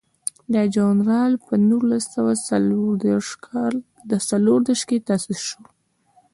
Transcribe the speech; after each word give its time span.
دا 0.53 0.61
ژورنال 0.73 1.33
په 1.45 1.53
نولس 1.69 2.03
سوه 2.15 2.33
څلور 2.47 2.91
دیرش 4.73 4.81
کې 4.87 4.97
تاسیس 5.07 5.39
شو. 5.47 5.63